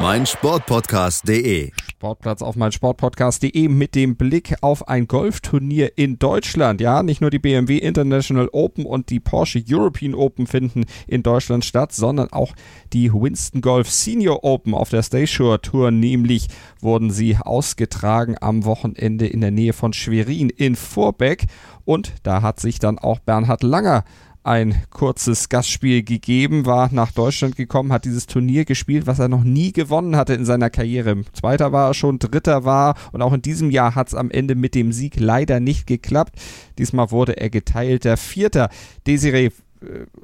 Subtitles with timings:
[0.00, 1.72] meinsportpodcast.de.
[1.90, 6.80] Sportplatz auf meinsportpodcast.de mit dem Blick auf ein Golfturnier in Deutschland.
[6.80, 11.64] Ja, nicht nur die BMW International Open und die Porsche European Open finden in Deutschland
[11.64, 12.54] statt, sondern auch
[12.92, 15.90] die Winston Golf Senior Open auf der Stayshore Tour.
[15.90, 16.46] Nämlich
[16.80, 21.46] wurden sie ausgetragen am Wochenende in der Nähe von Schwerin in Vorbeck.
[21.84, 24.04] Und da hat sich dann auch Bernhard Langer
[24.48, 29.44] ein kurzes Gastspiel gegeben, war nach Deutschland gekommen, hat dieses Turnier gespielt, was er noch
[29.44, 31.22] nie gewonnen hatte in seiner Karriere.
[31.34, 34.54] Zweiter war er schon, dritter war und auch in diesem Jahr hat es am Ende
[34.54, 36.36] mit dem Sieg leider nicht geklappt.
[36.78, 38.70] Diesmal wurde er geteilter Vierter.
[39.06, 39.52] Desiree äh,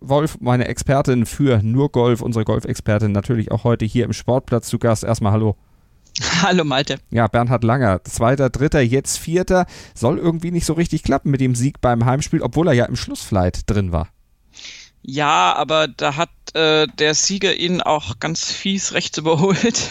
[0.00, 4.78] Wolf, meine Expertin für nur Golf, unsere Golfexpertin, natürlich auch heute hier im Sportplatz zu
[4.78, 5.04] Gast.
[5.04, 5.54] Erstmal Hallo.
[6.42, 6.96] Hallo Malte.
[7.10, 9.66] Ja, Bernhard Langer, zweiter, dritter, jetzt vierter.
[9.94, 12.96] Soll irgendwie nicht so richtig klappen mit dem Sieg beim Heimspiel, obwohl er ja im
[12.96, 14.08] Schlussflight drin war.
[15.06, 19.90] Ja, aber da hat äh, der Sieger ihn auch ganz fies rechts überholt.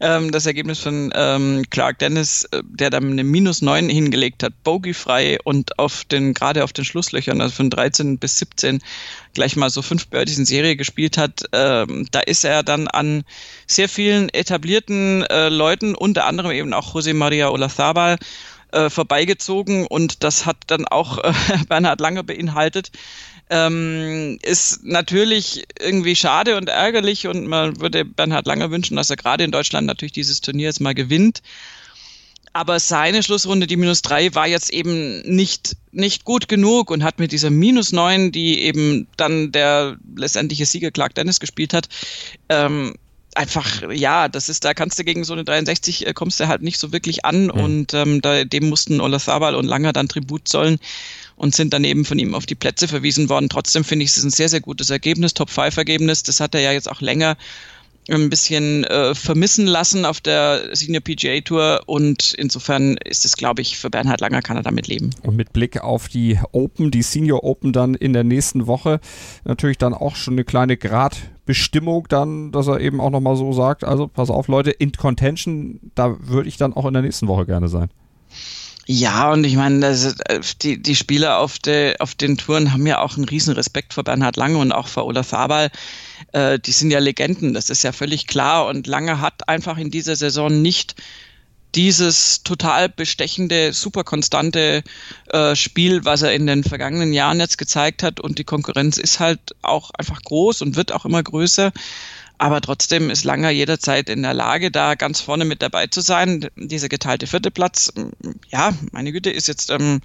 [0.00, 4.64] ähm, das Ergebnis von ähm, Clark Dennis, äh, der dann eine minus 9 hingelegt hat,
[4.64, 8.80] bogeyfrei und auf den, gerade auf den Schlusslöchern, also von 13 bis 17,
[9.32, 13.22] gleich mal so fünf Birdies in Serie gespielt hat, ähm, da ist er dann an
[13.68, 18.18] sehr vielen etablierten äh, Leuten, unter anderem eben auch José María Olazabal,
[18.76, 21.32] äh, vorbeigezogen und das hat dann auch äh,
[21.68, 22.90] Bernhard Lange beinhaltet
[23.48, 29.16] ähm, ist natürlich irgendwie schade und ärgerlich und man würde Bernhard Langer wünschen, dass er
[29.16, 31.42] gerade in Deutschland natürlich dieses Turnier jetzt mal gewinnt.
[32.52, 37.18] Aber seine Schlussrunde, die minus drei, war jetzt eben nicht, nicht gut genug und hat
[37.18, 41.88] mit dieser minus neun, die eben dann der letztendliche Sieger Clark Dennis gespielt hat,
[42.48, 42.94] ähm,
[43.36, 46.62] einfach, ja, das ist, da kannst du gegen so eine 63 äh, kommst du halt
[46.62, 47.50] nicht so wirklich an mhm.
[47.50, 50.78] und ähm, da, dem mussten Olazabal und Langer dann Tribut zollen
[51.36, 53.48] und sind dann eben von ihm auf die Plätze verwiesen worden.
[53.48, 56.22] Trotzdem finde ich es ein sehr, sehr gutes Ergebnis, Top-5-Ergebnis.
[56.22, 57.36] Das hat er ja jetzt auch länger
[58.08, 63.62] ein bisschen äh, vermissen lassen auf der Senior PGA Tour und insofern ist es, glaube
[63.62, 65.10] ich, für Bernhard Langer kann er damit leben.
[65.22, 69.00] Und mit Blick auf die Open, die Senior Open dann in der nächsten Woche,
[69.44, 73.84] natürlich dann auch schon eine kleine Gradbestimmung dann, dass er eben auch nochmal so sagt,
[73.84, 77.46] also pass auf Leute, in Contention, da würde ich dann auch in der nächsten Woche
[77.46, 77.88] gerne sein.
[78.88, 82.86] Ja, und ich meine, das, äh, die, die Spieler auf, de, auf den Touren haben
[82.86, 85.70] ja auch einen riesen Respekt vor Bernhard Lange und auch vor Olaf Fabal.
[86.32, 88.66] Äh, die sind ja Legenden, das ist ja völlig klar.
[88.66, 90.94] Und Lange hat einfach in dieser Saison nicht
[91.74, 94.82] dieses total bestechende, super konstante
[95.28, 98.20] äh, Spiel, was er in den vergangenen Jahren jetzt gezeigt hat.
[98.20, 101.72] Und die Konkurrenz ist halt auch einfach groß und wird auch immer größer.
[102.38, 106.48] Aber trotzdem ist Langer jederzeit in der Lage, da ganz vorne mit dabei zu sein.
[106.56, 107.92] Dieser geteilte vierte Platz,
[108.50, 110.00] ja, meine Güte, ist jetzt ähm,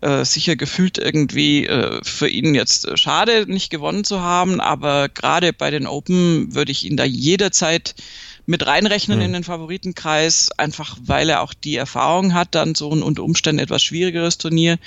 [0.00, 4.60] äh, sicher gefühlt irgendwie äh, für ihn jetzt schade, nicht gewonnen zu haben.
[4.60, 7.94] Aber gerade bei den Open würde ich ihn da jederzeit
[8.48, 9.24] mit reinrechnen mhm.
[9.26, 13.60] in den Favoritenkreis, einfach weil er auch die Erfahrung hat, dann so ein unter Umständen
[13.60, 14.78] etwas schwierigeres Turnier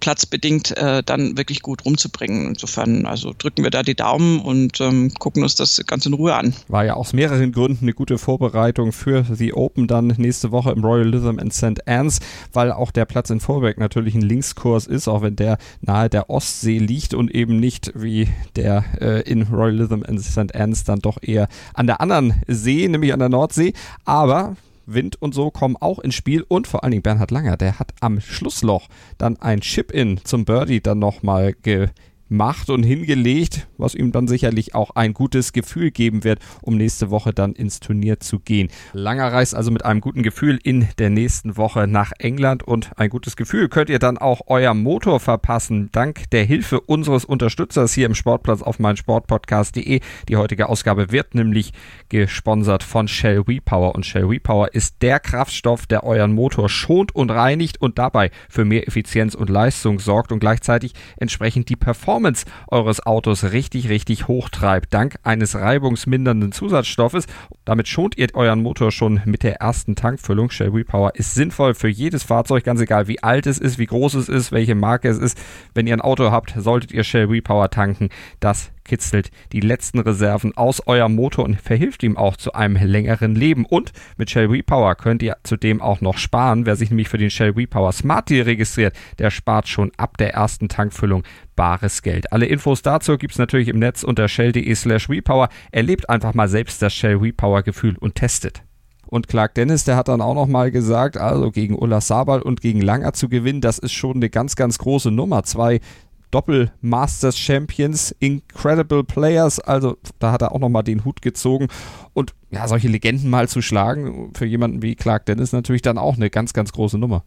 [0.00, 2.48] platzbedingt äh, dann wirklich gut rumzubringen.
[2.48, 6.34] Insofern, also drücken wir da die Daumen und ähm, gucken uns das ganz in Ruhe
[6.34, 6.54] an.
[6.68, 10.84] War ja aus mehreren Gründen eine gute Vorbereitung für The Open dann nächste Woche im
[10.84, 11.86] Royal Lytham in St.
[11.86, 12.20] Anne's,
[12.52, 16.30] weil auch der Platz in Vorberg natürlich ein Linkskurs ist, auch wenn der nahe der
[16.30, 20.54] Ostsee liegt und eben nicht wie der äh, in Royal Lytham in St.
[20.54, 23.72] Anne's dann doch eher an der anderen See, nämlich an der Nordsee.
[24.04, 24.56] Aber
[24.86, 27.92] Wind und so kommen auch ins Spiel und vor allen Dingen Bernhard Langer, der hat
[28.00, 28.88] am Schlussloch
[29.18, 31.88] dann ein Chip-In zum Birdie dann nochmal ge
[32.30, 37.10] gemacht und hingelegt, was ihm dann sicherlich auch ein gutes Gefühl geben wird, um nächste
[37.10, 38.68] Woche dann ins Turnier zu gehen.
[38.92, 43.10] Langer reist also mit einem guten Gefühl in der nächsten Woche nach England und ein
[43.10, 48.06] gutes Gefühl könnt ihr dann auch euer Motor verpassen, dank der Hilfe unseres Unterstützers hier
[48.06, 50.00] im Sportplatz auf meinsportpodcast.de.
[50.28, 51.72] Die heutige Ausgabe wird nämlich
[52.10, 57.30] gesponsert von Shell WePower und Shell WePower ist der Kraftstoff, der euren Motor schont und
[57.30, 62.44] reinigt und dabei für mehr Effizienz und Leistung sorgt und gleichzeitig entsprechend die Performance Performance
[62.68, 67.26] eures Autos richtig, richtig hochtreibt, dank eines reibungsmindernden Zusatzstoffes.
[67.64, 70.50] Damit schont ihr euren Motor schon mit der ersten Tankfüllung.
[70.50, 74.14] Shell Repower ist sinnvoll für jedes Fahrzeug, ganz egal wie alt es ist, wie groß
[74.14, 75.38] es ist, welche Marke es ist.
[75.72, 78.10] Wenn ihr ein Auto habt, solltet ihr Shell Repower tanken.
[78.38, 83.36] Das kitzelt die letzten Reserven aus eurem Motor und verhilft ihm auch zu einem längeren
[83.36, 83.64] Leben.
[83.64, 86.66] Und mit Shell Repower könnt ihr zudem auch noch sparen.
[86.66, 90.34] Wer sich nämlich für den Shell Repower Smart Deal registriert, der spart schon ab der
[90.34, 91.22] ersten Tankfüllung
[91.54, 92.32] bares Geld.
[92.32, 95.50] Alle Infos dazu gibt es natürlich im Netz unter shell.de slash repower.
[95.70, 98.64] Erlebt einfach mal selbst das Shell Repower Gefühl und testet.
[99.06, 102.80] Und Clark Dennis, der hat dann auch nochmal gesagt, also gegen Ulla Sabal und gegen
[102.80, 105.44] Langer zu gewinnen, das ist schon eine ganz, ganz große Nummer.
[105.44, 105.80] Zwei
[106.30, 111.68] Doppel-Masters Champions, Incredible Players, also da hat er auch nochmal den Hut gezogen.
[112.14, 116.16] Und ja, solche Legenden mal zu schlagen, für jemanden wie Clark Dennis natürlich dann auch
[116.16, 117.24] eine ganz, ganz große Nummer.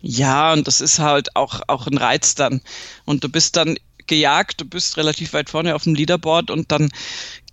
[0.00, 2.60] Ja, und das ist halt auch, auch ein Reiz dann.
[3.04, 6.90] Und du bist dann gejagt, du bist relativ weit vorne auf dem Leaderboard und dann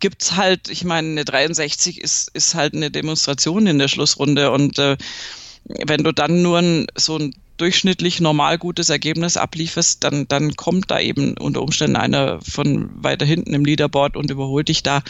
[0.00, 4.78] gibt's halt, ich meine, eine 63 ist, ist halt eine Demonstration in der Schlussrunde und
[4.78, 4.96] äh,
[5.64, 10.90] wenn du dann nur ein, so ein durchschnittlich normal gutes Ergebnis ablieferst, dann, dann kommt
[10.90, 15.02] da eben unter Umständen einer von weiter hinten im Leaderboard und überholt dich da.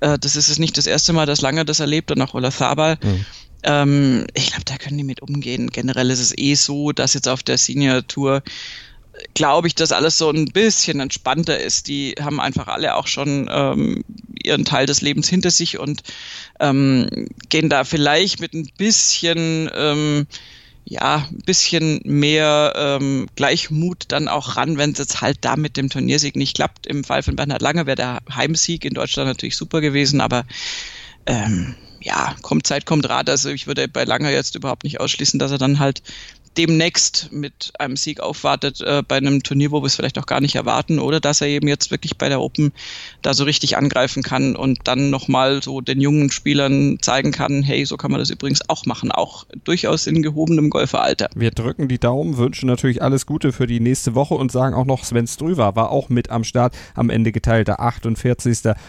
[0.00, 2.50] Äh, das ist es nicht das erste Mal, dass Lange das erlebt und auch Ola
[2.50, 2.98] Thabal.
[3.02, 3.24] Mhm.
[3.62, 5.70] Ähm, ich glaube, da können die mit umgehen.
[5.70, 8.42] Generell ist es eh so, dass jetzt auf der Senior Tour
[9.34, 11.88] glaube ich, dass alles so ein bisschen entspannter ist.
[11.88, 14.04] Die haben einfach alle auch schon ähm,
[14.42, 16.02] ihren Teil des Lebens hinter sich und
[16.58, 20.26] ähm, gehen da vielleicht mit ein bisschen ähm,
[20.84, 25.76] ja, ein bisschen mehr ähm, Gleichmut dann auch ran, wenn es jetzt halt da mit
[25.76, 26.86] dem Turniersieg nicht klappt.
[26.86, 30.44] Im Fall von Bernhard Lange wäre der Heimsieg in Deutschland natürlich super gewesen, aber
[31.26, 33.28] ähm, ja, kommt Zeit, kommt Rat.
[33.28, 36.02] Also ich würde bei Langer jetzt überhaupt nicht ausschließen, dass er dann halt
[36.56, 40.40] demnächst mit einem Sieg aufwartet äh, bei einem Turnier, wo wir es vielleicht auch gar
[40.40, 42.72] nicht erwarten, oder dass er eben jetzt wirklich bei der Open
[43.22, 47.84] da so richtig angreifen kann und dann nochmal so den jungen Spielern zeigen kann, hey,
[47.84, 51.28] so kann man das übrigens auch machen, auch durchaus in gehobenem Golferalter.
[51.36, 54.86] Wir drücken die Daumen, wünschen natürlich alles Gute für die nächste Woche und sagen auch
[54.86, 58.40] noch, Sven Strüver war auch mit am Start, am Ende geteilter 48.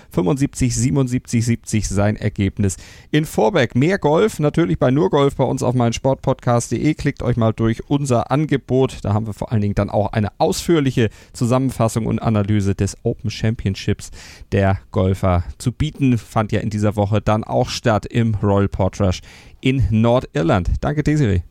[0.10, 2.78] 75, 77, 70 sein Ergebnis
[3.12, 3.76] in Vorbeck.
[3.76, 6.94] Mehr Golf, natürlich bei nur Golf bei uns auf meinen Sportpodcast.de.
[6.96, 9.00] Klickt euch mal mal durch unser Angebot.
[9.04, 13.30] Da haben wir vor allen Dingen dann auch eine ausführliche Zusammenfassung und Analyse des Open
[13.30, 14.12] Championships
[14.52, 16.18] der Golfer zu bieten.
[16.18, 19.22] Fand ja in dieser Woche dann auch statt im Royal Portrush
[19.60, 20.70] in Nordirland.
[20.82, 21.42] Danke, Desiree.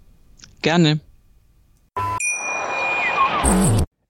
[0.63, 1.01] Gerne.